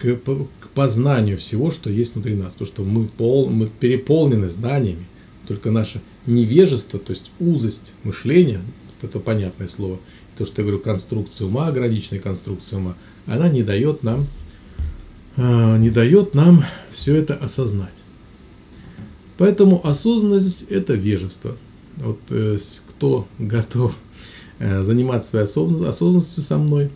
к, 0.00 0.16
к 0.16 0.68
познанию 0.74 1.38
всего, 1.38 1.70
что 1.70 1.90
есть 1.90 2.14
внутри 2.14 2.34
нас. 2.34 2.54
То, 2.54 2.64
что 2.64 2.84
мы, 2.84 3.08
пол, 3.08 3.48
мы 3.48 3.66
переполнены 3.66 4.48
знаниями, 4.48 5.06
только 5.46 5.70
наше 5.70 6.00
невежество, 6.26 6.98
то 6.98 7.12
есть 7.12 7.30
узость 7.40 7.94
мышления, 8.04 8.60
вот 8.86 9.08
это 9.08 9.18
понятное 9.18 9.68
слово, 9.68 9.98
то, 10.36 10.44
что 10.44 10.62
я 10.62 10.66
говорю, 10.66 10.82
конструкция 10.82 11.46
ума, 11.46 11.68
ограниченная 11.68 12.20
конструкция 12.20 12.78
ума, 12.78 12.96
она 13.26 13.48
не 13.48 13.62
дает 13.62 14.02
нам, 14.02 14.26
не 15.38 15.90
дает 15.90 16.34
нам 16.34 16.64
все 16.90 17.14
это 17.14 17.34
осознать. 17.34 18.02
Поэтому 19.38 19.86
осознанность– 19.86 20.62
это 20.68 20.94
вежество. 20.94 21.56
Вот 21.96 22.18
э, 22.30 22.58
кто 22.88 23.28
готов 23.38 23.94
э, 24.58 24.82
заниматься 24.82 25.30
своей 25.30 25.44
осознанностью 25.46 26.42
со 26.42 26.58
мной, 26.58 26.90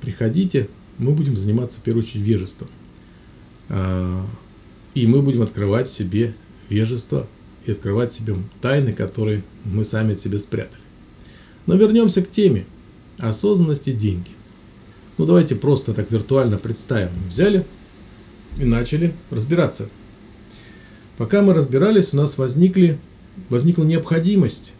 приходите, 0.00 0.68
мы 0.96 1.12
будем 1.12 1.36
заниматься 1.36 1.80
в 1.80 1.82
первую 1.82 2.02
очередь 2.02 2.22
вежеством. 2.22 2.68
Э, 3.68 4.22
и 4.94 5.06
мы 5.06 5.20
будем 5.20 5.42
открывать 5.42 5.86
в 5.86 5.92
себе 5.92 6.34
вежество 6.70 7.26
и 7.66 7.72
открывать 7.72 8.12
себе 8.12 8.36
тайны, 8.62 8.94
которые 8.94 9.44
мы 9.64 9.84
сами 9.84 10.14
от 10.14 10.20
себя 10.20 10.38
спрятали. 10.38 10.82
Но 11.66 11.74
вернемся 11.74 12.22
к 12.22 12.30
теме 12.30 12.64
осознанности 13.18 13.92
деньги. 13.92 14.30
Ну 15.18 15.26
давайте 15.26 15.56
просто 15.56 15.92
так 15.92 16.10
виртуально 16.10 16.56
представим. 16.56 17.10
Взяли 17.28 17.66
и 18.58 18.64
начали 18.64 19.14
разбираться. 19.30 19.88
Пока 21.16 21.42
мы 21.42 21.54
разбирались, 21.54 22.14
у 22.14 22.16
нас 22.16 22.38
возникли, 22.38 22.98
возникла 23.48 23.84
необходимость 23.84 24.74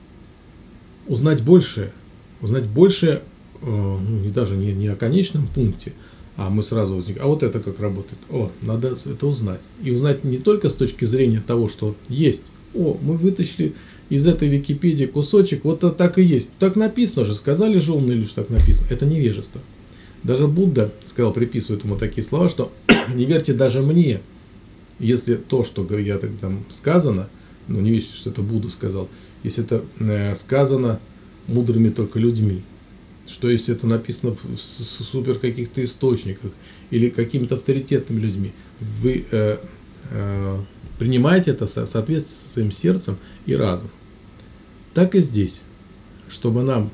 узнать 1.07 1.43
больше, 1.43 1.93
узнать 2.41 2.65
больше, 2.65 3.23
э, 3.61 3.67
ну, 3.67 4.21
не 4.21 4.31
даже 4.31 4.57
не, 4.57 4.73
не 4.73 4.89
о 4.89 4.97
конечном 4.97 5.47
пункте, 5.47 5.93
а 6.37 6.49
мы 6.49 6.63
сразу 6.63 6.97
возник, 6.97 7.19
а 7.21 7.27
вот 7.27 7.43
это 7.43 7.61
как 7.61 7.81
работает. 7.81 8.19
О, 8.31 8.51
надо 8.63 8.97
это 9.05 9.27
узнать. 9.27 9.61
И 9.83 9.91
узнать 9.91 10.25
не 10.25 10.39
только 10.39 10.69
с 10.69 10.75
точки 10.75 11.05
зрения 11.05 11.43
того, 11.47 11.69
что 11.69 11.95
есть 12.09 12.45
о, 12.75 12.97
мы 13.03 13.17
вытащили 13.17 13.75
из 14.09 14.27
этой 14.27 14.49
Википедии 14.49 15.05
кусочек, 15.05 15.65
вот 15.65 15.79
это 15.85 15.91
так 15.91 16.19
и 16.19 16.23
есть. 16.23 16.51
Так 16.59 16.77
написано 16.77 17.25
же, 17.25 17.35
сказали 17.35 17.79
же 17.79 17.93
умные 17.93 18.17
люди, 18.17 18.29
что 18.29 18.43
так 18.43 18.51
написано. 18.51 18.89
Это 18.91 19.07
невежество. 19.07 19.61
Даже 20.23 20.47
Будда 20.47 20.93
сказал, 21.05 21.33
приписывает 21.33 21.85
ему 21.85 21.97
такие 21.97 22.23
слова, 22.23 22.49
что 22.49 22.73
не 23.15 23.25
верьте 23.25 23.53
даже 23.53 23.83
мне, 23.83 24.21
если 24.99 25.35
то, 25.35 25.65
что 25.65 25.87
я 25.99 26.19
так 26.19 26.31
там 26.41 26.65
сказано, 26.69 27.29
ну 27.69 27.81
не 27.81 27.91
верьте, 27.91 28.15
что 28.15 28.31
это 28.31 28.43
Будда 28.43 28.71
сказал, 28.71 29.09
если 29.43 29.65
это 29.65 29.85
э, 29.99 30.35
сказано 30.35 31.01
мудрыми 31.47 31.89
только 31.89 32.19
людьми, 32.19 32.63
что 33.27 33.51
если 33.51 33.75
это 33.75 33.87
написано 33.87 34.35
в 34.35 34.57
супер 34.59 35.39
каких-то 35.39 35.83
источниках 35.83 36.51
или 36.91 37.09
какими-то 37.09 37.55
авторитетными 37.57 38.21
людьми, 38.21 38.53
вы 38.81 39.25
э, 39.31 39.59
э, 40.11 40.61
Принимайте 41.03 41.51
это 41.51 41.67
в 41.67 41.69
соответствии 41.69 42.33
со 42.33 42.49
своим 42.49 42.71
сердцем 42.71 43.19
и 43.45 43.57
разумом. 43.57 43.91
Так 44.95 45.17
и 45.17 45.19
здесь. 45.19 45.63
Чтобы 46.29 46.63
нам 46.63 46.93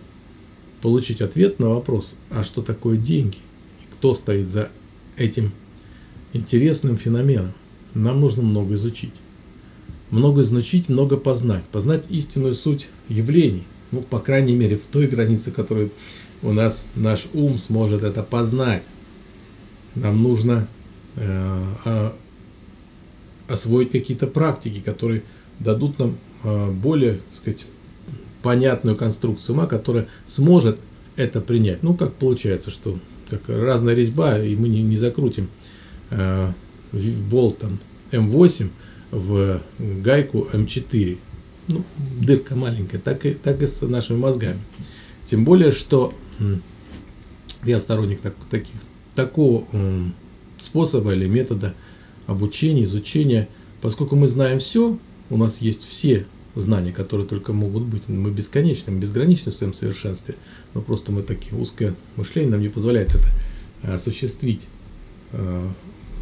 получить 0.81 1.21
ответ 1.21 1.59
на 1.59 1.69
вопрос, 1.69 2.17
а 2.31 2.43
что 2.43 2.62
такое 2.62 2.97
деньги 2.97 3.37
и 3.83 3.93
кто 3.93 4.15
стоит 4.15 4.49
за 4.49 4.71
этим 5.19 5.53
интересным 6.32 6.97
феноменом, 6.97 7.52
нам 7.94 8.20
нужно 8.20 8.42
много 8.42 8.75
изучить. 8.75 9.14
Много 10.11 10.42
изучить, 10.42 10.88
много 10.88 11.16
познать. 11.16 11.64
Познать 11.66 12.04
истинную 12.08 12.54
суть 12.54 12.88
явлений. 13.08 13.64
Ну, 13.90 14.02
по 14.02 14.18
крайней 14.18 14.54
мере, 14.54 14.76
в 14.76 14.87
той 14.87 15.06
границе, 15.06 15.50
которую 15.50 15.90
у 16.42 16.52
нас 16.52 16.87
наш 16.94 17.26
ум 17.32 17.58
сможет 17.58 18.02
это 18.02 18.23
познать. 18.23 18.85
Нам 19.94 20.23
нужно 20.23 20.68
э, 21.16 22.11
освоить 23.49 23.90
какие-то 23.90 24.26
практики, 24.26 24.80
которые 24.80 25.23
дадут 25.58 25.99
нам 25.99 26.18
э, 26.44 26.70
более, 26.70 27.14
так 27.14 27.35
сказать, 27.35 27.66
понятную 28.42 28.97
конструкцию 28.97 29.56
ума, 29.56 29.66
которая 29.66 30.06
сможет 30.26 30.78
это 31.16 31.40
принять. 31.40 31.82
Ну, 31.82 31.94
как 31.94 32.14
получается, 32.14 32.70
что 32.70 32.99
как 33.28 33.42
разная 33.49 33.94
резьба, 33.94 34.38
и 34.38 34.54
мы 34.56 34.68
не, 34.68 34.82
не 34.82 34.97
закрутим 34.97 35.49
болтом 37.31 37.79
М8 38.11 38.69
в 39.11 39.62
гайку 39.79 40.49
М4. 40.53 41.19
Ну, 41.69 41.85
дырка 42.21 42.55
маленькая, 42.55 42.99
так 42.99 43.27
и, 43.27 43.35
так 43.35 43.61
и 43.61 43.67
с 43.67 43.87
нашими 43.87 44.17
мозгами. 44.17 44.59
Тем 45.27 45.45
более, 45.45 45.71
что 45.71 46.15
я 47.65 47.81
сторонник 47.81 48.21
так, 48.21 48.35
таких, 48.50 48.75
такого 49.15 49.67
способа 50.59 51.15
или 51.15 51.27
метода 51.27 51.75
обучения, 52.27 52.85
изучения, 52.85 53.49
поскольку 53.81 54.17
мы 54.17 54.27
знаем 54.27 54.59
все, 54.59 54.99
у 55.31 55.37
нас 55.37 55.61
есть 55.61 55.87
все 55.87 56.27
знания, 56.55 56.93
которые 56.93 57.27
только 57.27 57.53
могут 57.53 57.85
быть. 57.85 58.09
Мы 58.09 58.31
бесконечны, 58.31 58.93
мы 58.93 59.00
безграничны 59.00 59.53
в 59.53 59.55
своем 59.55 59.75
совершенстве, 59.75 60.35
но 60.75 60.81
просто 60.81 61.12
мы 61.12 61.23
такие 61.23 61.55
узкое 61.57 61.95
мышление 62.17 62.53
нам 62.53 62.61
не 62.61 62.69
позволяет 62.69 63.15
это 63.15 63.29
э, 63.83 63.95
осуществить 63.95 64.69
э, 65.33 65.69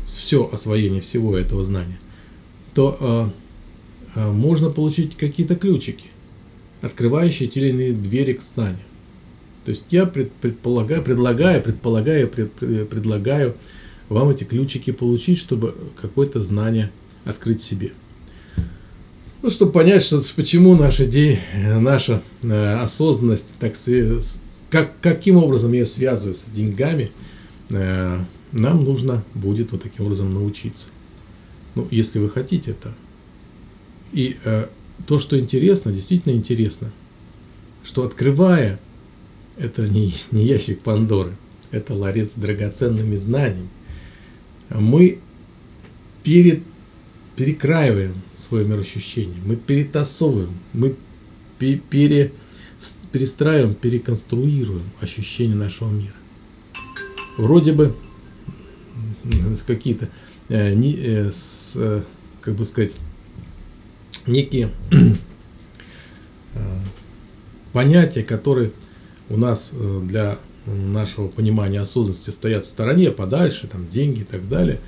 все 0.06 0.48
освоение 0.50 1.00
всего 1.00 1.36
этого 1.36 1.64
знания, 1.64 1.98
то 2.75 3.32
э, 4.14 4.30
можно 4.30 4.70
получить 4.70 5.16
какие-то 5.16 5.56
ключики, 5.56 6.06
открывающие 6.80 7.48
те 7.48 7.60
или 7.60 7.68
иные 7.70 7.92
двери 7.92 8.34
к 8.34 8.42
знанию. 8.42 8.84
То 9.64 9.70
есть 9.70 9.86
я 9.90 10.06
предполагаю, 10.06 11.02
предлагаю, 11.02 11.60
предполагаю, 11.60 12.28
пред, 12.28 12.52
предлагаю 12.52 13.56
вам 14.08 14.28
эти 14.30 14.44
ключики 14.44 14.92
получить, 14.92 15.38
чтобы 15.38 15.75
какое-то 16.00 16.40
знание 16.40 16.92
открыть 17.25 17.62
себе. 17.62 17.92
Ну, 19.42 19.50
чтобы 19.50 19.72
понять, 19.72 20.02
что, 20.02 20.22
почему 20.34 20.76
наша, 20.76 21.04
де, 21.04 21.40
наша 21.54 22.22
э, 22.42 22.75
осознанность, 22.75 23.56
так, 23.58 23.75
как, 24.70 24.92
каким 25.00 25.36
образом 25.36 25.72
ее 25.72 25.86
связываю 25.86 26.34
с 26.34 26.44
деньгами, 26.44 27.10
э, 27.70 28.18
нам 28.53 28.85
нужно 28.85 29.25
будет 29.35 29.73
вот 29.73 29.83
таким 29.83 30.07
образом 30.07 30.33
научиться. 30.33 30.88
Ну, 31.75 31.87
если 31.91 32.19
вы 32.19 32.31
хотите 32.31 32.73
это. 32.73 32.95
И 34.12 34.37
э, 34.45 34.69
то, 35.07 35.19
что 35.19 35.38
интересно, 35.38 35.93
действительно 35.93 36.33
интересно, 36.33 36.93
что 37.85 38.03
открывая, 38.03 38.81
это 39.57 39.87
не, 39.87 40.15
не 40.31 40.45
ящик 40.45 40.81
Пандоры, 40.81 41.37
это 41.71 41.95
ларец 41.95 42.33
с 42.33 42.37
драгоценными 42.37 43.17
знаниями, 43.17 43.69
мы 44.71 45.19
перед 46.23 46.62
перекраиваем 47.37 48.15
свое 48.35 48.67
мироощущение, 48.67 49.37
мы 49.45 49.57
перетасовываем, 49.57 50.55
мы 50.73 50.97
пере, 51.59 52.33
перестраиваем, 53.12 53.75
переконструируем 53.75 54.85
ощущение 55.00 55.56
нашего 55.56 55.91
мира. 55.91 56.15
Вроде 57.37 57.73
бы 57.73 57.95
какие-то, 59.67 60.08
э, 60.49 60.73
не, 60.73 60.95
э, 60.95 61.30
с, 61.30 61.75
э, 61.76 62.02
как 62.41 62.54
бы 62.54 62.65
сказать, 62.65 62.95
некие 64.26 64.71
понятия, 67.73 68.23
которые 68.23 68.73
у 69.28 69.36
нас 69.36 69.73
для 70.02 70.39
нашего 70.67 71.28
понимания 71.28 71.80
осознанности 71.80 72.30
стоят 72.30 72.65
в 72.65 72.69
стороне, 72.69 73.10
подальше, 73.10 73.67
там 73.67 73.89
деньги 73.89 74.21
и 74.21 74.25
так 74.25 74.49
далее, 74.49 74.80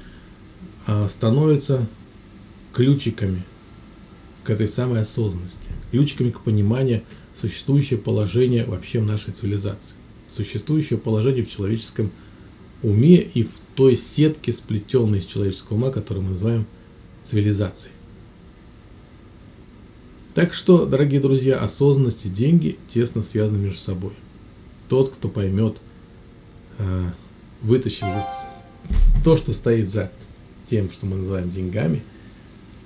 а 0.87 1.07
становятся 1.07 1.87
ключиками 2.73 3.45
к 4.45 4.51
этой 4.51 4.67
самой 4.67 5.01
осознанности, 5.01 5.71
ключиками 5.91 6.31
к 6.31 6.41
пониманию 6.41 7.03
существующего 7.35 7.99
положения 7.99 8.65
вообще 8.65 9.01
в 9.01 9.07
нашей 9.07 9.33
цивилизации, 9.33 9.97
существующего 10.27 10.99
положения 10.99 11.43
в 11.45 11.51
человеческом 11.51 12.11
уме 12.83 13.21
и 13.21 13.45
в 13.45 13.51
той 13.79 13.97
сетке, 13.97 14.53
сплетенной 14.53 15.21
из 15.21 15.25
человеческого 15.25 15.77
ума, 15.77 15.91
которую 15.91 16.25
мы 16.25 16.31
называем 16.31 16.67
цивилизацией. 17.23 17.95
Так 20.35 20.53
что, 20.53 20.87
дорогие 20.87 21.21
друзья, 21.21 21.59
осознанность 21.59 22.27
и 22.27 22.29
деньги 22.29 22.79
тесно 22.89 23.23
связаны 23.23 23.59
между 23.59 23.79
собой. 23.79 24.13
Тот, 24.89 25.11
кто 25.15 25.29
поймет, 25.29 25.79
э, 26.79 27.11
вытащив 27.63 28.13
то, 29.25 29.37
что 29.37 29.53
стоит 29.53 29.89
за 29.89 30.11
тем, 30.67 30.91
что 30.91 31.07
мы 31.07 31.17
называем 31.17 31.49
деньгами– 31.51 32.03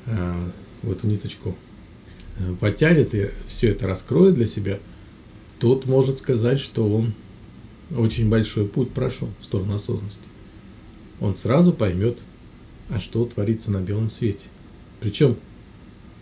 Э, 0.07 0.51
в 0.83 0.91
эту 0.91 1.07
ниточку 1.07 1.57
э, 2.39 2.55
потянет 2.59 3.15
и 3.15 3.31
все 3.47 3.69
это 3.69 3.87
раскроет 3.87 4.35
для 4.35 4.47
себя, 4.47 4.81
тот 5.61 5.87
может 5.87 6.19
сказать, 6.19 6.59
что 6.59 6.89
он 6.89 7.15
очень 7.97 8.29
большой 8.29 8.67
путь 8.67 8.91
прошел 8.91 9.29
в 9.41 9.45
сторону 9.45 9.75
осознанности. 9.75 10.25
Он 11.23 11.37
сразу 11.37 11.73
поймет, 11.73 12.19
а 12.91 12.99
что 12.99 13.25
творится 13.25 13.71
на 13.71 13.81
белом 13.81 14.11
свете. 14.11 14.49
Причем 14.99 15.37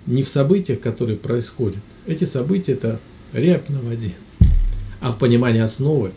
не 0.07 0.23
в 0.23 0.29
событиях, 0.29 0.81
которые 0.81 1.17
происходят. 1.17 1.83
Эти 2.07 2.25
события 2.25 2.73
это 2.73 3.01
рябь 3.33 3.71
на 3.71 3.81
воде. 3.81 4.15
А 5.01 5.11
в 5.11 5.19
понимании 5.19 5.63
основы, 5.63 6.13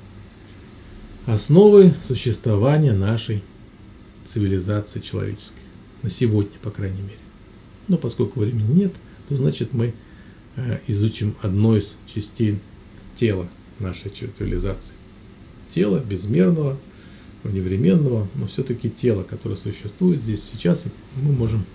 основы 1.26 1.94
существования 2.02 2.92
нашей 2.92 3.42
цивилизации 4.26 5.00
человеческой. 5.00 5.64
На 6.02 6.10
сегодня, 6.10 6.60
по 6.62 6.70
крайней 6.70 7.02
мере. 7.02 7.20
Но 7.88 7.98
поскольку 7.98 8.42
времени 8.42 8.82
нет, 8.82 8.94
то 9.30 9.38
значит 9.38 9.72
мы 9.72 9.94
э, 10.58 10.80
изучим 10.88 11.38
одно 11.42 11.78
из 11.78 12.00
частей 12.14 12.60
тела 13.16 13.48
нашей 13.80 14.10
цивилизации. 14.10 14.96
Тело 15.70 16.00
безмерного, 16.00 16.78
вневременного, 17.44 18.28
но 18.36 18.48
все-таки 18.48 18.90
тело, 18.90 19.24
которое 19.24 19.56
существует 19.56 20.22
здесь 20.22 20.44
сейчас, 20.44 20.86
мы 21.16 21.34
можем 21.34 21.66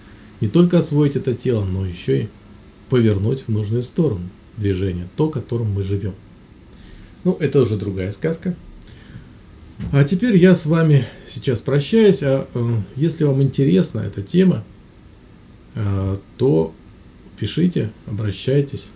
не 0.41 0.49
только 0.49 0.79
освоить 0.79 1.17
это 1.17 1.35
тело, 1.35 1.65
но 1.65 1.87
еще 1.87 2.23
и 2.23 2.29
повернуть 2.89 3.43
в 3.43 3.49
нужную 3.49 3.83
сторону 3.83 4.29
движения, 4.57 5.09
то, 5.17 5.29
которым 5.29 5.73
мы 5.73 5.83
живем. 5.83 6.15
Ну, 7.25 7.37
это 7.41 7.61
уже 7.61 7.77
другая 7.77 8.11
сказка. 8.13 8.57
А 9.93 10.05
теперь 10.05 10.37
я 10.37 10.55
с 10.55 10.67
вами 10.67 11.07
сейчас 11.27 11.61
прощаюсь. 11.61 12.23
А 12.23 12.49
э, 12.53 12.71
если 12.97 13.25
вам 13.25 13.43
интересна 13.43 14.01
эта 14.01 14.23
тема, 14.23 14.65
Э, 15.81 16.17
то 16.37 16.75
пишите, 17.39 17.93
обращайтесь. 18.07 18.89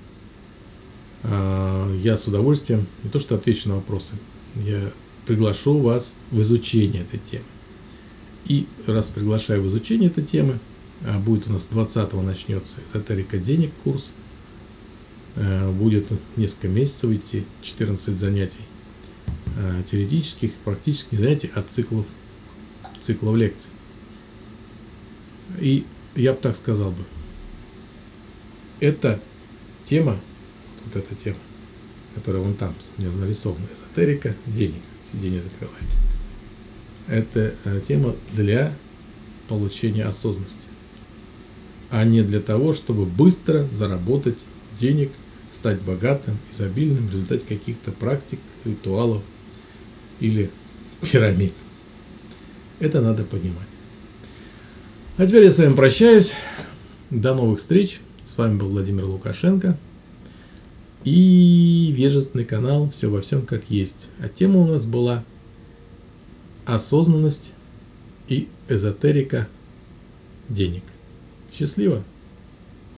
Э, 1.23 1.97
я 2.03 2.17
с 2.17 2.27
удовольствием 2.27 2.89
не 3.05 3.11
то 3.11 3.21
что 3.21 3.37
отвечу 3.37 3.69
на 3.69 3.77
вопросы, 3.77 4.15
я 4.57 4.91
приглашу 5.27 5.79
вас 5.79 6.17
в 6.31 6.41
изучение 6.41 7.03
этой 7.03 7.19
темы. 7.19 7.45
И 8.47 8.67
раз 8.87 9.09
приглашаю 9.09 9.63
в 9.63 9.69
изучение 9.69 10.11
этой 10.11 10.25
темы, 10.25 10.59
э, 11.03 11.19
будет 11.19 11.47
у 11.49 11.53
нас 11.53 11.69
20 11.69 12.13
начнется 12.23 12.83
эзотерика 12.85 13.39
денег 13.39 13.71
курс, 13.85 14.13
будет 15.35 16.13
несколько 16.37 16.69
месяцев 16.69 17.11
идти, 17.11 17.47
14 17.63 18.15
занятий 18.15 18.61
теоретических, 19.87 20.53
практических 20.57 21.19
занятий 21.19 21.51
от 21.55 21.71
циклов, 21.71 22.05
циклов 23.01 23.37
лекций. 23.37 23.71
И 25.59 25.87
я 26.15 26.33
бы 26.33 26.39
так 26.39 26.57
сказал 26.57 26.91
бы, 26.91 27.05
эта 28.81 29.21
тема, 29.85 30.19
вот 30.85 30.97
эта 30.97 31.15
тема, 31.15 31.39
которая 32.15 32.43
вон 32.43 32.55
там 32.55 32.75
у 32.97 33.01
меня 33.01 33.13
нарисована, 33.13 33.67
эзотерика, 33.75 34.35
денег, 34.47 34.83
сиденье 35.03 35.43
закрывает. 35.43 35.85
Это 37.09 37.55
э, 37.65 37.81
тема 37.87 38.15
для 38.33 38.73
получения 39.49 40.05
осознанности, 40.05 40.69
а 41.91 42.05
не 42.05 42.23
для 42.23 42.41
того, 42.41 42.73
чтобы 42.73 43.05
быстро 43.05 43.69
заработать 43.69 44.39
денег, 44.79 45.11
стать 45.51 45.81
богатым, 45.83 46.39
изобильным 46.51 47.09
в 47.09 47.13
результате 47.13 47.45
каких-то 47.47 47.93
практик, 47.93 48.39
ритуалов 48.65 49.23
или 50.21 50.51
пирамид. 51.01 51.53
Это 52.81 53.01
надо 53.01 53.25
понимать. 53.25 53.69
А 55.19 55.27
теперь 55.27 55.45
я 55.45 55.53
с 55.53 55.59
вами 55.59 55.75
прощаюсь. 55.75 56.35
До 57.11 57.35
новых 57.35 57.59
встреч. 57.59 58.01
С 58.25 58.39
вами 58.39 58.57
был 58.57 58.71
Владимир 58.71 59.05
Лукашенко. 59.05 59.77
И 61.05 61.93
Вежественный 61.95 62.45
канал 62.45 62.91
«Все 62.91 63.09
во 63.09 63.21
всем 63.21 63.47
как 63.47 63.71
есть». 63.71 64.09
А 64.21 64.29
тема 64.29 64.61
у 64.61 64.67
нас 64.67 64.87
была 64.87 65.25
осознанность 66.65 67.53
и 68.29 68.49
эзотерика 68.69 69.49
денег. 70.49 70.83
Счастливо! 71.53 72.05